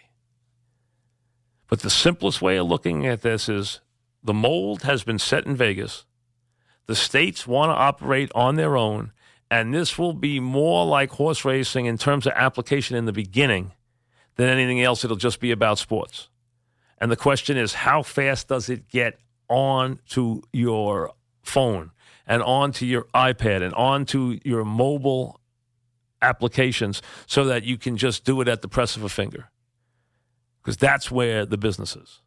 But 1.68 1.80
the 1.80 1.90
simplest 1.90 2.42
way 2.42 2.56
of 2.56 2.66
looking 2.66 3.06
at 3.06 3.22
this 3.22 3.48
is 3.48 3.80
the 4.24 4.34
mold 4.34 4.82
has 4.82 5.04
been 5.04 5.20
set 5.20 5.46
in 5.46 5.54
Vegas. 5.54 6.04
The 6.86 6.96
states 6.96 7.46
want 7.46 7.70
to 7.70 7.76
operate 7.76 8.32
on 8.34 8.56
their 8.56 8.76
own, 8.76 9.12
and 9.52 9.72
this 9.72 9.96
will 9.96 10.12
be 10.12 10.40
more 10.40 10.84
like 10.84 11.10
horse 11.10 11.44
racing 11.44 11.86
in 11.86 11.96
terms 11.96 12.26
of 12.26 12.32
application 12.34 12.96
in 12.96 13.04
the 13.04 13.12
beginning 13.12 13.70
than 14.36 14.48
anything 14.48 14.80
else. 14.82 15.04
It'll 15.04 15.16
just 15.16 15.40
be 15.40 15.50
about 15.50 15.78
sports. 15.78 16.28
And 16.98 17.10
the 17.10 17.16
question 17.16 17.56
is, 17.56 17.74
how 17.74 18.02
fast 18.02 18.48
does 18.48 18.68
it 18.68 18.88
get 18.88 19.18
onto 19.48 20.42
your 20.52 21.12
phone 21.42 21.90
and 22.26 22.42
onto 22.42 22.86
your 22.86 23.04
iPad 23.14 23.62
and 23.62 23.74
onto 23.74 24.38
your 24.44 24.64
mobile 24.64 25.40
applications 26.22 27.02
so 27.26 27.44
that 27.44 27.64
you 27.64 27.76
can 27.76 27.96
just 27.96 28.24
do 28.24 28.40
it 28.40 28.48
at 28.48 28.62
the 28.62 28.68
press 28.68 28.96
of 28.96 29.02
a 29.02 29.08
finger? 29.08 29.50
Because 30.62 30.76
that's 30.76 31.10
where 31.10 31.44
the 31.44 31.58
business 31.58 31.94
is. 31.94 32.22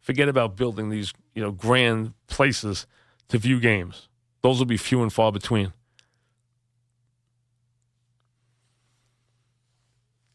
Forget 0.00 0.28
about 0.28 0.56
building 0.56 0.90
these, 0.90 1.12
you 1.34 1.42
know, 1.42 1.50
grand 1.50 2.12
places 2.28 2.86
to 3.28 3.38
view 3.38 3.58
games. 3.58 4.08
Those 4.42 4.58
will 4.58 4.66
be 4.66 4.76
few 4.76 5.02
and 5.02 5.12
far 5.12 5.32
between. 5.32 5.72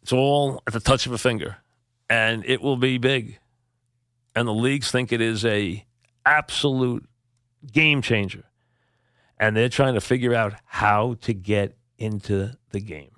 It's 0.02 0.14
all 0.14 0.62
at 0.68 0.74
the 0.74 0.80
touch 0.80 1.06
of 1.06 1.12
a 1.12 1.18
finger, 1.18 1.58
and 2.10 2.44
it 2.46 2.62
will 2.62 2.78
be 2.78 2.98
big. 2.98 3.40
And 4.36 4.48
the 4.48 4.54
leagues 4.54 4.92
think 4.92 5.12
it 5.12 5.22
is 5.22 5.46
a 5.46 5.86
absolute 6.26 7.08
game 7.72 8.02
changer, 8.02 8.46
and 9.38 9.56
they're 9.56 9.70
trying 9.70 9.94
to 9.94 10.02
figure 10.02 10.34
out 10.34 10.54
how 10.66 11.16
to 11.22 11.34
get 11.34 11.78
into 11.98 12.52
the 12.72 12.80
game. 12.80 13.12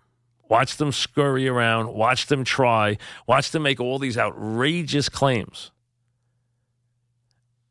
Watch 0.50 0.78
them 0.78 0.92
scurry 0.92 1.48
around. 1.48 1.94
Watch 1.94 2.28
them 2.28 2.44
try. 2.44 2.98
Watch 3.26 3.52
them 3.52 3.64
make 3.64 3.80
all 3.80 3.98
these 3.98 4.18
outrageous 4.18 5.10
claims. 5.10 5.72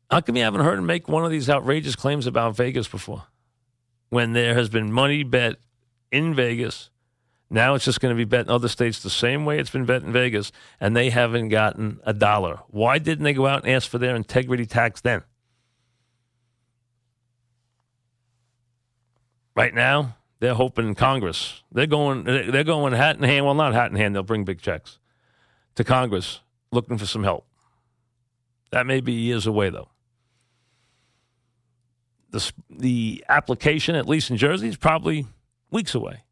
How 0.09 0.21
come 0.21 0.35
you 0.35 0.43
haven't 0.43 0.61
heard 0.61 0.79
him 0.79 0.85
make 0.85 1.07
one 1.07 1.23
of 1.23 1.31
these 1.31 1.49
outrageous 1.49 1.95
claims 1.95 2.27
about 2.27 2.55
Vegas 2.55 2.87
before? 2.87 3.23
When 4.09 4.33
there 4.33 4.53
has 4.55 4.69
been 4.69 4.91
money 4.91 5.23
bet 5.23 5.55
in 6.11 6.35
Vegas, 6.35 6.89
now 7.49 7.75
it's 7.75 7.85
just 7.85 7.99
going 7.99 8.13
to 8.13 8.17
be 8.17 8.25
bet 8.25 8.45
in 8.45 8.51
other 8.51 8.67
states 8.67 9.01
the 9.01 9.09
same 9.09 9.45
way 9.45 9.59
it's 9.59 9.69
been 9.69 9.85
bet 9.85 10.03
in 10.03 10.11
Vegas, 10.11 10.51
and 10.79 10.95
they 10.95 11.09
haven't 11.09 11.49
gotten 11.49 11.99
a 12.03 12.13
dollar. 12.13 12.59
Why 12.67 12.97
didn't 12.99 13.23
they 13.23 13.33
go 13.33 13.47
out 13.47 13.63
and 13.63 13.71
ask 13.71 13.89
for 13.89 13.97
their 13.97 14.15
integrity 14.15 14.65
tax 14.65 15.01
then? 15.01 15.23
Right 19.55 19.73
now, 19.73 20.17
they're 20.39 20.55
hoping 20.55 20.95
Congress. 20.95 21.61
They're 21.71 21.85
going. 21.85 22.23
They're 22.23 22.63
going 22.63 22.93
hat 22.93 23.17
in 23.17 23.23
hand. 23.23 23.45
Well, 23.45 23.53
not 23.53 23.73
hat 23.73 23.91
in 23.91 23.97
hand. 23.97 24.15
They'll 24.15 24.23
bring 24.23 24.45
big 24.45 24.61
checks 24.61 24.97
to 25.75 25.83
Congress, 25.83 26.39
looking 26.71 26.97
for 26.97 27.05
some 27.05 27.23
help. 27.23 27.45
That 28.71 28.87
may 28.87 28.99
be 28.99 29.13
years 29.13 29.45
away, 29.45 29.69
though 29.69 29.89
the 32.33 32.51
the 32.69 33.23
application, 33.29 33.95
at 33.95 34.09
least 34.09 34.29
in 34.29 34.35
Jersey, 34.35 34.67
is 34.67 34.75
probably 34.75 35.25
weeks 35.71 35.95
away. 35.95 36.23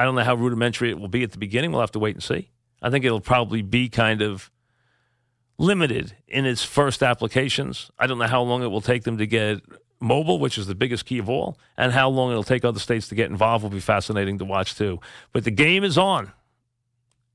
I 0.00 0.04
don't 0.04 0.14
know 0.14 0.24
how 0.24 0.34
rudimentary 0.34 0.88
it 0.88 0.98
will 0.98 1.08
be 1.08 1.22
at 1.24 1.32
the 1.32 1.36
beginning. 1.36 1.72
We'll 1.72 1.82
have 1.82 1.92
to 1.92 1.98
wait 1.98 2.16
and 2.16 2.22
see. 2.22 2.48
I 2.80 2.88
think 2.88 3.04
it'll 3.04 3.20
probably 3.20 3.60
be 3.60 3.90
kind 3.90 4.22
of 4.22 4.50
limited 5.58 6.16
in 6.26 6.46
its 6.46 6.64
first 6.64 7.02
applications. 7.02 7.90
I 7.98 8.06
don't 8.06 8.16
know 8.16 8.26
how 8.26 8.40
long 8.40 8.62
it 8.62 8.68
will 8.68 8.80
take 8.80 9.04
them 9.04 9.18
to 9.18 9.26
get 9.26 9.60
mobile, 10.00 10.38
which 10.38 10.56
is 10.56 10.66
the 10.66 10.74
biggest 10.74 11.04
key 11.04 11.18
of 11.18 11.28
all, 11.28 11.58
and 11.76 11.92
how 11.92 12.08
long 12.08 12.30
it'll 12.30 12.42
take 12.42 12.64
other 12.64 12.80
states 12.80 13.08
to 13.08 13.14
get 13.14 13.28
involved 13.28 13.62
will 13.62 13.68
be 13.68 13.78
fascinating 13.78 14.38
to 14.38 14.44
watch 14.46 14.74
too. 14.74 15.00
But 15.34 15.44
the 15.44 15.50
game 15.50 15.84
is 15.84 15.98
on, 15.98 16.32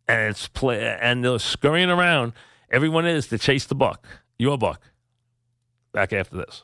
and 0.07 0.31
it's 0.31 0.48
play, 0.48 0.98
and 1.00 1.24
they're 1.24 1.38
scurrying 1.38 1.91
around. 1.91 2.34
Everyone 2.72 3.05
is 3.05 3.27
to 3.27 3.38
chase 3.38 3.65
the 3.65 3.75
buck, 3.75 4.07
your 4.39 4.57
buck. 4.57 4.81
Back 5.91 6.13
after 6.13 6.38
this. 6.38 6.63